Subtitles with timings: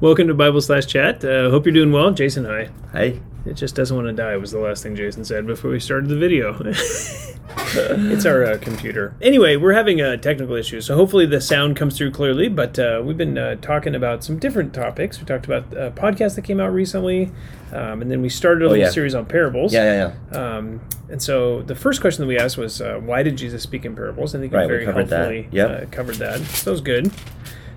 [0.00, 1.22] Welcome to Bible slash chat.
[1.24, 2.10] Uh, hope you're doing well.
[2.10, 2.70] Jason, hi.
[2.92, 3.20] Hey.
[3.46, 6.08] It just doesn't want to die was the last thing Jason said before we started
[6.10, 6.58] the video.
[6.64, 9.14] it's our uh, computer.
[9.22, 12.48] Anyway, we're having a technical issue, so hopefully the sound comes through clearly.
[12.48, 15.18] But uh, we've been uh, talking about some different topics.
[15.18, 17.30] We talked about a podcast that came out recently,
[17.72, 18.90] um, and then we started a Oh, little yeah.
[18.90, 19.72] series on parables.
[19.72, 20.56] Yeah, yeah, yeah.
[20.56, 23.86] Um, and so the first question that we asked was, uh, why did Jesus speak
[23.86, 24.34] in parables?
[24.34, 25.16] I think Right, we we very covered that.
[25.32, 25.82] helpfully Yep.
[25.82, 26.40] uh, covered that.
[26.40, 27.10] So that was good.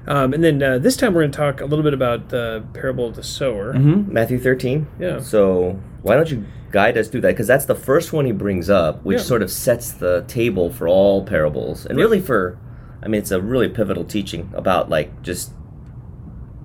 [0.07, 2.63] Um, and then uh, this time we're going to talk a little bit about the
[2.73, 3.73] parable of the sower.
[3.73, 4.87] hmm Matthew 13.
[4.99, 5.19] Yeah.
[5.19, 7.29] So why don't you guide us through that?
[7.29, 9.23] Because that's the first one he brings up, which Yeah.
[9.23, 11.85] sort of sets the table for all parables.
[11.85, 12.03] And Yeah.
[12.05, 12.57] really for,
[13.01, 15.53] I mean, it's a really pivotal teaching about like just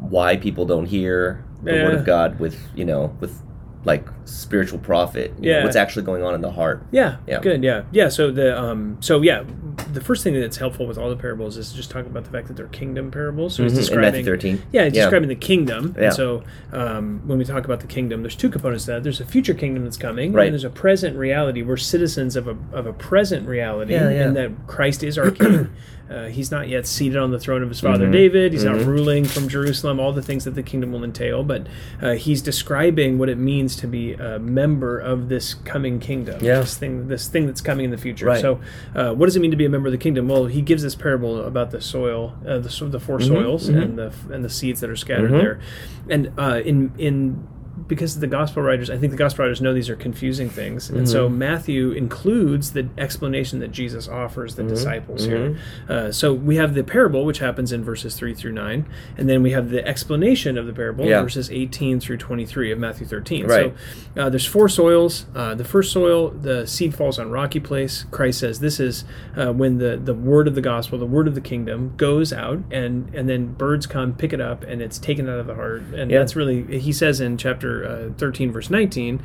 [0.00, 3.40] why people don't hear the word of God with, you know, with
[3.84, 5.32] like spiritual profit.
[5.40, 5.64] you know, Yeah.
[5.64, 6.82] what's actually going on in the heart.
[6.90, 7.40] Yeah, Yeah.
[7.40, 7.62] good.
[7.62, 8.08] Yeah, yeah.
[8.08, 9.44] So the um, so yeah,
[9.92, 12.48] the first thing that's helpful with all the parables is just talking about the fact
[12.48, 13.54] that they're kingdom parables.
[13.54, 14.62] So he's Mhm, in describing Matthew 13.
[14.72, 15.02] Yeah, he's Yeah.
[15.02, 15.94] describing the kingdom.
[15.96, 16.04] Yeah.
[16.04, 16.42] And so
[16.72, 19.02] um, when we talk about the kingdom, there's two components to that.
[19.02, 20.44] There's a future kingdom that's coming, Right.
[20.46, 21.62] and there's a present reality.
[21.62, 25.68] We're citizens of a of a present reality, Yeah, and that Christ is our king.
[26.10, 28.12] Uh, he's not yet seated on the throne of his father Mhm.
[28.12, 28.52] David.
[28.54, 28.86] He's not Mhm.
[28.86, 30.00] ruling from Jerusalem.
[30.00, 31.66] All the things that the kingdom will entail, but
[32.00, 36.38] uh, he's describing what it means to be a member of this coming kingdom.
[36.40, 36.60] Yeah.
[36.60, 38.24] This thing, this thing that's coming in the future.
[38.24, 38.40] Right.
[38.40, 38.58] So,
[38.94, 40.28] uh, what does it mean to be a member of the kingdom?
[40.28, 43.82] Well, he gives this parable about the soil, uh, the, the 4 soils, mhm.
[43.82, 45.40] and the and the seeds that are scattered Mhm.
[45.40, 45.60] there,
[46.08, 47.46] and uh, in in
[47.88, 51.08] because the gospel writers, I think the gospel writers know these are confusing things, and
[51.08, 51.38] so Mm-hmm.
[51.38, 55.50] Matthew includes the explanation that Jesus offers the disciples here.
[55.50, 55.92] Mm-hmm.
[55.92, 58.86] Uh, so we have the parable, which happens in verses three through nine,
[59.16, 61.22] and then we have the explanation of the parable, Yeah.
[61.22, 63.46] verses eighteen through twenty-three of Matthew thirteen.
[63.46, 63.74] Right.
[64.14, 65.26] So uh, there's four soils.
[65.34, 68.04] Uh, the first soil, the seed falls on rocky place.
[68.10, 69.04] Christ says this is
[69.36, 72.58] uh, when the, the word of the gospel, the word of the kingdom, goes out,
[72.70, 75.82] and and then birds come, pick it up, and it's taken out of the heart.
[75.94, 76.18] And Yeah.
[76.18, 79.20] that's really he says in chapter uh, 13, verse 19.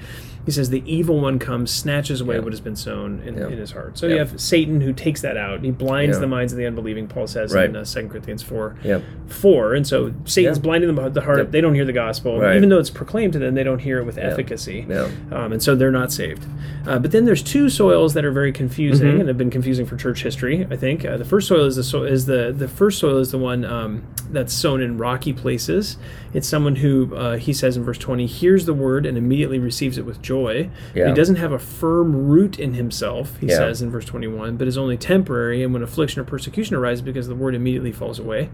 [0.46, 2.42] He says the evil one comes, snatches away Yeah.
[2.42, 3.48] what has been sown in, Yeah.
[3.48, 3.98] in his heart.
[3.98, 4.14] So Yeah.
[4.14, 5.62] you have Satan who takes that out.
[5.62, 7.08] He blinds the minds of the unbelieving.
[7.08, 7.70] Paul says Right.
[7.70, 9.02] in uh, 2 Corinthians 4 Yep.
[9.28, 11.52] four, and so Satan's blinding the, the heart.
[11.54, 12.58] They don't hear the gospel, Right.
[12.58, 13.56] even though it's proclaimed to them.
[13.56, 14.86] They don't hear it with efficacy,
[15.32, 16.46] um, and so they're not saved.
[16.86, 19.20] Uh, but then there's two soils that are very confusing Mm-hmm.
[19.22, 20.68] and have been confusing for church history.
[20.70, 23.32] I think uh, the first soil is the so- is the the first soil is
[23.32, 25.98] the one um, that's sown in rocky places.
[26.34, 29.98] It's someone who uh, he says in verse 20 hears the word and immediately receives
[29.98, 30.70] it with joy.
[30.94, 31.08] Yeah.
[31.08, 33.38] He doesn't have a firm root in himself.
[33.40, 33.56] He Yeah.
[33.58, 37.30] says in verse 21, but is only temporary, and when affliction or persecution arises, because
[37.30, 38.50] the word immediately falls away.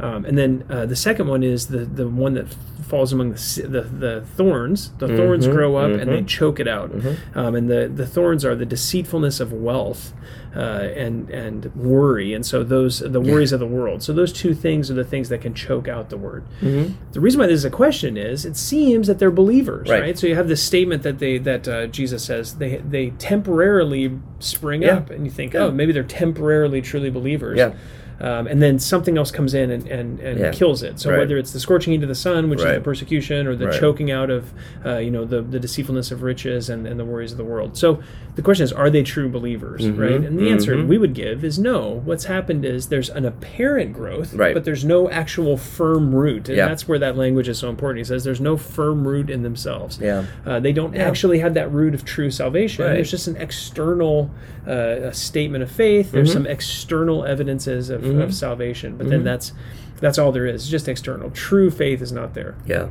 [0.00, 3.62] Um, and then uh, the second one is the, the one that falls among the,
[3.68, 4.90] the, the thorns.
[4.98, 6.26] The thorns Mhm, grow up and they mhm.
[6.26, 6.90] choke it out.
[7.34, 10.12] Um, and the, the thorns are the deceitfulness of wealth
[10.56, 10.58] uh,
[10.94, 12.32] and and worry.
[12.34, 14.02] And so those the worries of the world.
[14.02, 16.44] So those two things are the things that can choke out the word.
[16.60, 16.94] Mm-hmm.
[17.12, 20.00] The reason why this is a question is it seems that they're believers, right?
[20.02, 20.18] Right.
[20.18, 24.82] So you have this statement that they that uh, Jesus says they they temporarily spring
[24.82, 24.96] Yeah.
[24.98, 25.64] up, and you think, Yeah.
[25.64, 27.58] oh, maybe they're temporarily truly believers.
[27.58, 27.74] Yeah.
[28.20, 30.50] Um, and then something else comes in and, and, and Yeah.
[30.52, 31.00] kills it.
[31.00, 31.18] So Right.
[31.20, 33.80] whether it's the scorching heat of the sun, which is the persecution, or the Right.
[33.80, 34.52] choking out of,
[34.86, 37.76] uh, you know, the, the deceitfulness of riches and, and the worries of the world.
[37.76, 37.98] So
[38.36, 40.12] the question is, are they true believers, Mhm, right?
[40.20, 40.86] And the answer mhm.
[40.86, 42.02] we would give is no.
[42.04, 44.54] What's happened is there's an apparent growth, Right.
[44.54, 46.48] but there's no actual firm root.
[46.48, 46.68] And Yeah.
[46.68, 47.98] that's where that language is so important.
[47.98, 49.98] He says there's no firm root in themselves.
[50.00, 50.24] Yeah.
[50.46, 51.02] Uh, they don't Yeah.
[51.08, 52.84] actually have that root of true salvation.
[52.84, 52.94] Right.
[52.94, 54.30] There's just an external
[54.66, 56.10] uh, statement of faith.
[56.12, 56.32] There's Mhm.
[56.32, 58.22] some external evidences of, Mhm.
[58.22, 59.24] of salvation, but then Mhm.
[59.24, 59.52] that's
[60.00, 60.62] that's all there is.
[60.62, 61.30] It's just external.
[61.30, 62.54] True faith is not there.
[62.66, 62.88] Yeah.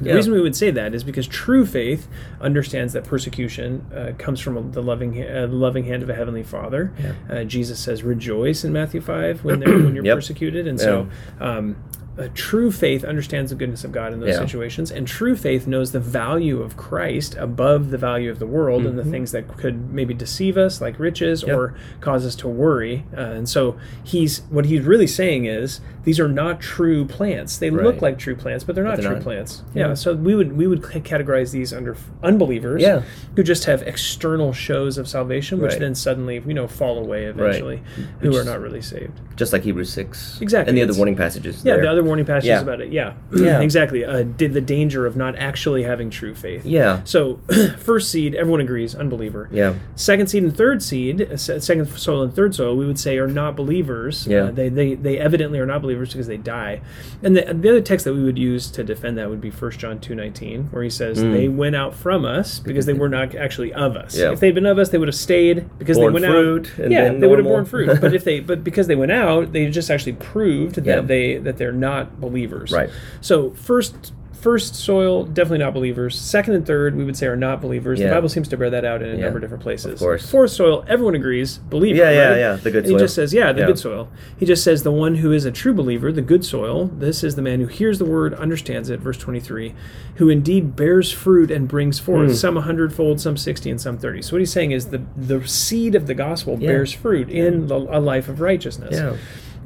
[0.00, 0.14] The Yeah.
[0.14, 2.08] reason we would say that is because true faith
[2.40, 6.90] understands that persecution uh, comes from the loving, uh, loving hand of a heavenly Father.
[6.98, 7.12] Yeah.
[7.40, 10.16] Uh, Jesus says, "Rejoice" in Matthew five when they're, when you're Yep.
[10.16, 11.06] persecuted, and so
[11.40, 11.76] um,
[12.18, 14.40] uh, true faith understands the goodness of God in those Yeah.
[14.40, 18.86] situations, and true faith knows the value of Christ above the value of the world
[18.86, 19.10] and the Mhm.
[19.10, 21.56] things that could maybe deceive us, like riches, Yep.
[21.56, 23.04] or cause us to worry.
[23.16, 27.58] Uh, and so he's what he's really saying is these are not true plants.
[27.58, 29.22] They look like true plants, but they're not they're true not.
[29.22, 29.62] plants.
[29.74, 29.88] Yeah.
[29.88, 29.94] Yeah.
[29.94, 33.02] So we would we would categorize these under unbelievers Yeah.
[33.34, 35.80] who just have external shows of salvation, which Right.
[35.80, 37.82] then suddenly you know fall away eventually,
[38.20, 39.20] who Which are not really saved.
[39.36, 40.38] Just like Hebrews 6.
[40.40, 41.62] Exactly, And the other warning passages.
[41.64, 41.82] Yeah, there.
[41.84, 42.60] the other warning passages Yeah.
[42.60, 42.92] about it.
[42.92, 43.60] Yeah, Yeah.
[43.60, 44.04] exactly.
[44.04, 46.64] Uh, did the danger of not actually having true faith.
[46.64, 47.00] Yeah.
[47.04, 47.40] So,
[47.78, 49.48] first seed, everyone agrees, unbeliever.
[49.52, 49.74] Yeah.
[49.96, 53.26] Second seed and third seed, uh, second soil and third soil, we would say are
[53.26, 54.26] not believers.
[54.26, 54.44] Yeah.
[54.44, 56.80] Uh, they, they they evidently are not believers because they die.
[57.22, 59.70] And the, the other text that we would use to defend that would be 1
[59.72, 61.32] John two nineteen, where he says Mm.
[61.32, 64.16] they went out from us because they were not actually of us.
[64.16, 64.32] Yeah.
[64.32, 66.78] If they'd been of us, they would have stayed because Borne they went fruit out.
[66.84, 67.98] and Yeah, they would have borne fruit.
[68.00, 71.00] but if they but because they went out, they just actually proved that Yeah.
[71.00, 72.72] they that they're not not believers.
[72.72, 72.90] Right.
[73.20, 76.14] So first first soil definitely not believers.
[76.16, 77.98] Second and third we would say are not believers.
[77.98, 79.24] The Bible seems to bear that out in a Yeah.
[79.24, 79.94] number of different places.
[79.94, 80.30] Of course.
[80.30, 81.98] Fourth soil everyone agrees believer.
[81.98, 82.38] Yeah, yeah, right?
[82.38, 82.98] yeah, the good And He soil.
[83.00, 83.66] just says yeah the Yeah.
[83.66, 84.08] good soil.
[84.36, 86.90] He just says the one who is a true believer, the good soil.
[86.96, 89.00] This is the man who hears the word, understands it.
[89.00, 89.74] Verse twenty three,
[90.16, 92.34] who indeed bears fruit and brings forth Hmm.
[92.34, 94.22] some a hundredfold, some sixty, and some thirty.
[94.22, 96.68] So what he's saying is the the seed of the gospel Yeah.
[96.68, 99.14] bears fruit in the, a life of righteousness Yeah.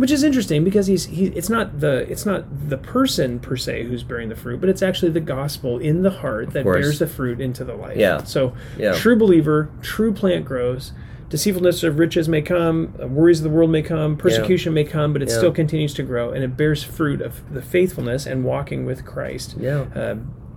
[0.00, 3.84] Which is interesting because he's he, it's not the it's not the person per se
[3.84, 7.06] who's bearing the fruit but it's actually the gospel in the heart that bears the
[7.06, 8.22] fruit into the life Yeah.
[8.24, 8.92] so Yeah.
[8.94, 10.92] true believer true plant grows
[11.28, 15.12] deceitfulness of riches may come uh, worries of the world may come persecution may come
[15.12, 15.36] but it Yeah.
[15.36, 19.54] still continues to grow and it bears fruit of the faithfulness and walking with christ
[19.58, 19.84] Yeah.
[19.94, 20.16] uh,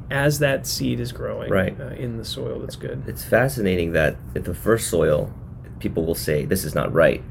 [0.09, 1.75] as that seed is growing Right.
[1.79, 5.33] uh, in the soil that's good It's fascinating that at the first soil,
[5.79, 7.23] people will say this is not right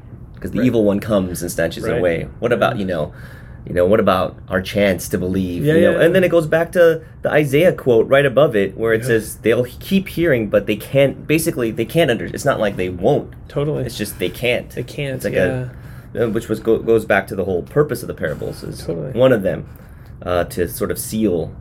[0.43, 0.65] because the Right.
[0.67, 1.95] evil one comes and snatches Right.
[1.95, 2.27] it away.
[2.39, 3.13] What about you know,
[3.65, 5.63] you know, what about our chance to believe?
[5.63, 5.91] Yeah, you know?
[5.91, 6.05] yeah, yeah.
[6.05, 9.07] And then it goes back to the Isaiah quote right above it, where it Yeah.
[9.07, 11.25] says they'll keep hearing, but they can't.
[11.25, 12.25] Basically, they can't under.
[12.25, 13.29] It's not like they won't.
[13.47, 14.69] totally It's just they can't.
[14.71, 15.67] they can't It's like yeah
[16.13, 18.63] a, uh, which was go, goes back to the whole purpose of the parables.
[18.63, 19.11] Is Totally.
[19.13, 19.65] one of them
[20.21, 21.51] uh, to sort of seal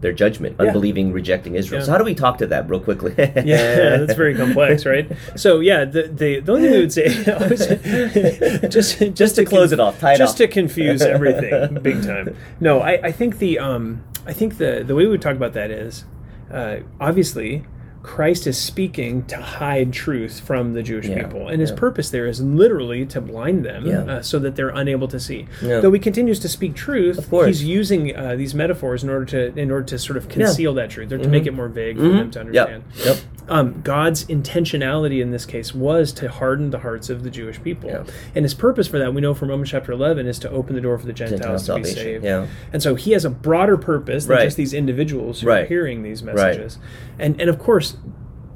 [0.00, 0.66] their judgment, Yeah.
[0.66, 1.80] unbelieving, rejecting Israel.
[1.80, 1.86] Yeah.
[1.86, 3.14] So how do we talk to that real quickly?
[3.18, 5.10] yeah, that's very complex, right?
[5.36, 7.66] So yeah, the the, the only thing we would say always,
[8.72, 10.36] just just to close it off, just off.
[10.36, 12.36] to confuse everything, big time.
[12.60, 15.52] No, I, I think the um I think the the way we would talk about
[15.54, 16.04] that is
[16.52, 17.64] uh, obviously.
[18.06, 21.76] Christ is speaking to hide truth from the Jewish Yeah, people, and his yeah.
[21.76, 24.04] purpose there is literally to blind them, Yeah.
[24.04, 25.48] uh, so that they're unable to see.
[25.60, 29.72] Though he continues to speak truth, he's using uh, these metaphors in order to in
[29.72, 31.30] order to sort of conceal that truth, or to Mhm.
[31.30, 32.16] make it more vague for Mhm.
[32.18, 32.68] them to Yep.
[32.68, 33.16] understand Yep.
[33.48, 37.90] Um, God's intentionality in this case was to harden the hearts of the Jewish people.
[37.90, 38.04] Yeah.
[38.34, 40.80] And his purpose for that, we know from Romans chapter 11, is to open the
[40.80, 42.02] door for the Gentile Gentiles to be salvation.
[42.04, 42.24] saved.
[42.24, 42.46] Yeah.
[42.72, 44.44] And so he has a broader purpose than Right.
[44.44, 46.78] just these individuals who are hearing these messages.
[46.78, 47.24] Right.
[47.24, 47.96] And, and of course,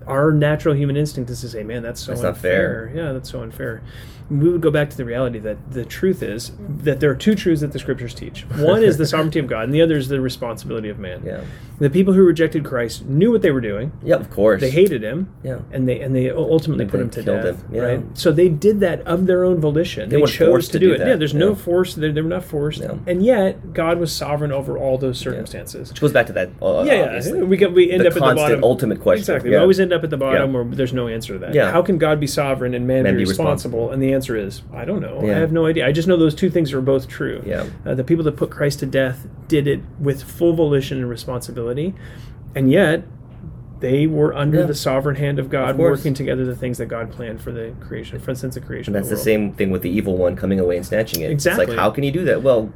[0.06, 2.90] our natural human instinct is to say, man, that's so That's not unfair.
[2.92, 3.04] fair.
[3.04, 3.82] Yeah, that's so unfair.
[4.28, 6.52] We would go back to the reality that the truth is
[6.82, 8.42] that there are two truths that the scriptures teach.
[8.56, 11.22] One is the sovereignty of God, and the other is the responsibility of man.
[11.24, 11.40] Yeah.
[11.80, 13.90] The people who rejected Christ knew what they were doing.
[14.04, 14.16] Yeah.
[14.16, 14.60] Of course.
[14.60, 15.60] They hated him Yeah.
[15.72, 17.62] and they and they ultimately put him to killed death.
[17.62, 17.82] him, yeah.
[17.82, 18.02] Right.
[18.14, 20.08] So they did that of their own volition.
[20.10, 20.98] They They, chose forced to, to do, it.
[20.98, 21.16] that, Yeah.
[21.16, 21.94] There's no force.
[21.94, 22.80] They, they were not forced.
[22.82, 22.94] Yeah.
[23.06, 25.88] And yet God was sovereign over all those circumstances.
[25.90, 26.50] Which goes back to that.
[26.60, 27.04] Uh, Yeah, yeah.
[27.06, 27.42] obviously.
[27.42, 28.62] We get we end the up at the bottom.
[28.64, 29.20] ultimate question.
[29.22, 29.50] Exactly.
[29.50, 29.56] Yeah.
[29.58, 30.60] We always end up at the bottom Yeah.
[30.60, 31.54] where there's no answer to that.
[31.54, 31.70] Yeah.
[31.72, 33.86] How can God be sovereign and man, Man be responsible?
[33.86, 33.90] responsible?
[33.92, 35.20] And the answer is I don't know.
[35.24, 35.36] Yeah.
[35.36, 35.86] I have no idea.
[35.86, 37.42] I just know those two things are both true.
[37.46, 37.64] Yeah.
[37.86, 41.92] Uh, the people that put Christ to death did it with full volition and responsibility,
[42.54, 43.02] and yet
[43.80, 44.66] they were under Yeah.
[44.66, 47.72] the sovereign hand of God, Of working together the things that God planned for the
[47.80, 48.94] creation, for instance, the creation.
[48.94, 49.50] And of that's the the world.
[49.50, 51.30] same thing with the evil one coming away and snatching it.
[51.32, 51.66] It's Exactly.
[51.66, 52.42] like, how can you do that?
[52.42, 52.72] Well,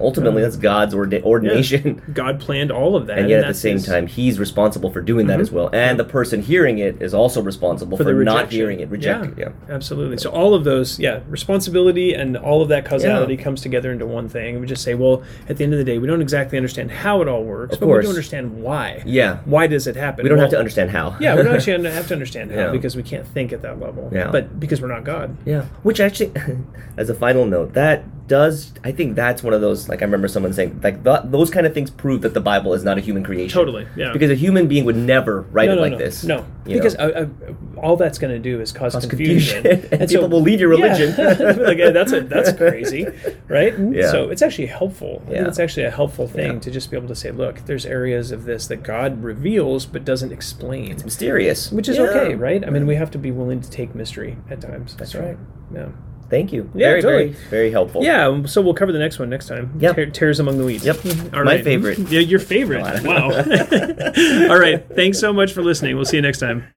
[0.00, 0.46] ultimately, Yeah.
[0.48, 2.02] that's God's orda- ordination.
[2.14, 5.00] God planned all of that, And yet, at the same his- time, he's responsible for
[5.00, 5.42] doing that Mhm.
[5.42, 5.70] as well.
[5.72, 9.34] And the person hearing it is also responsible for, for the not hearing it, rejecting
[9.36, 9.52] yeah, it.
[9.68, 9.74] Yeah.
[9.74, 10.16] absolutely.
[10.18, 14.28] So all of those, yeah, responsibility and all of that causality comes together into one
[14.28, 14.60] thing.
[14.60, 17.22] We just say, well, at the end of the day, we don't exactly understand how
[17.22, 19.02] it all works, Of but we do understand why.
[19.04, 19.38] Yeah.
[19.44, 20.22] Why does it happen?
[20.22, 21.16] We don't have to understand how.
[21.20, 22.70] Yeah, we don't actually have to understand how Yeah.
[22.70, 24.10] because we can't think at that level.
[24.12, 24.30] Yeah.
[24.30, 25.36] But because we're not God.
[25.44, 26.32] Yeah, which actually,
[26.96, 30.28] as a final note, that does I think that's one of those like I remember
[30.28, 33.00] someone saying like th- those kind of things prove that the Bible is not a
[33.00, 33.52] human creation.
[33.58, 34.12] Totally, yeah.
[34.12, 36.22] Because a human being would never write no, it no, like no, this.
[36.22, 37.10] No, because know?
[37.10, 40.00] uh, uh, all that's going to do is cause, Cause confusion, confusion.
[40.00, 40.96] And people will leave your Yeah.
[40.96, 41.58] religion.
[41.66, 43.06] like uh, that's a, that's crazy,
[43.48, 43.74] right?
[43.76, 44.10] Yeah.
[44.12, 45.22] So it's actually helpful.
[45.28, 45.48] Yeah.
[45.48, 46.60] it's actually a helpful thing Yeah.
[46.60, 50.04] to just be able to say, look, there's areas of this that God reveals but
[50.04, 52.04] doesn't explain, it's mysterious, which is Yeah.
[52.04, 52.64] okay, right?
[52.64, 54.94] I mean, we have to be willing to take mystery at times.
[54.96, 55.36] That's So, right.
[55.74, 55.88] Yeah.
[56.30, 56.70] Thank you.
[56.74, 57.28] Yeah, very, totally.
[57.32, 58.04] very, very helpful.
[58.04, 59.72] Yeah, um, so we'll cover the next one next time.
[59.80, 59.96] Yep.
[59.96, 60.86] Tear- Tares among the weeds.
[60.86, 61.04] Yep.
[61.34, 61.64] All My right.
[61.64, 61.98] favorite.
[61.98, 62.78] Yeah, your favorite.
[62.80, 64.48] No, I don't Wow.
[64.54, 64.86] All right.
[64.94, 65.96] Thanks so much for listening.
[65.96, 66.68] We'll see you next time.